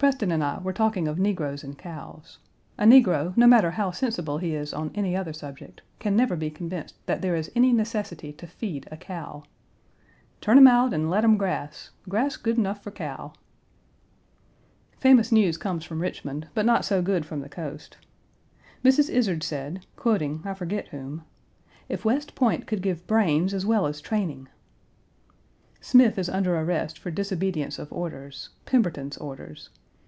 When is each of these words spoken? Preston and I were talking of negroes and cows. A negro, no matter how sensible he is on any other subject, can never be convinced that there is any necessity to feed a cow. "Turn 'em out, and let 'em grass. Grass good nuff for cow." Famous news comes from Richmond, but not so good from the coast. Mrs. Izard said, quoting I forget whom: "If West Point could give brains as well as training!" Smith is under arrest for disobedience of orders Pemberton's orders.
Preston 0.00 0.32
and 0.32 0.42
I 0.42 0.58
were 0.58 0.72
talking 0.72 1.06
of 1.06 1.20
negroes 1.20 1.62
and 1.62 1.78
cows. 1.78 2.38
A 2.76 2.82
negro, 2.84 3.36
no 3.36 3.46
matter 3.46 3.70
how 3.70 3.92
sensible 3.92 4.38
he 4.38 4.52
is 4.52 4.74
on 4.74 4.90
any 4.96 5.14
other 5.14 5.32
subject, 5.32 5.80
can 6.00 6.16
never 6.16 6.34
be 6.34 6.50
convinced 6.50 6.96
that 7.06 7.22
there 7.22 7.36
is 7.36 7.52
any 7.54 7.72
necessity 7.72 8.32
to 8.32 8.48
feed 8.48 8.88
a 8.90 8.96
cow. 8.96 9.44
"Turn 10.40 10.58
'em 10.58 10.66
out, 10.66 10.92
and 10.92 11.08
let 11.08 11.22
'em 11.22 11.36
grass. 11.36 11.90
Grass 12.08 12.36
good 12.36 12.58
nuff 12.58 12.82
for 12.82 12.90
cow." 12.90 13.32
Famous 14.98 15.30
news 15.30 15.56
comes 15.56 15.84
from 15.84 16.00
Richmond, 16.02 16.48
but 16.52 16.66
not 16.66 16.84
so 16.84 17.00
good 17.00 17.24
from 17.24 17.38
the 17.38 17.48
coast. 17.48 17.96
Mrs. 18.84 19.08
Izard 19.08 19.44
said, 19.44 19.86
quoting 19.94 20.42
I 20.44 20.54
forget 20.54 20.88
whom: 20.88 21.22
"If 21.88 22.04
West 22.04 22.34
Point 22.34 22.66
could 22.66 22.82
give 22.82 23.06
brains 23.06 23.54
as 23.54 23.64
well 23.64 23.86
as 23.86 24.00
training!" 24.00 24.48
Smith 25.78 26.18
is 26.18 26.28
under 26.28 26.56
arrest 26.58 26.98
for 26.98 27.12
disobedience 27.12 27.78
of 27.78 27.92
orders 27.92 28.48
Pemberton's 28.64 29.16
orders. 29.18 29.68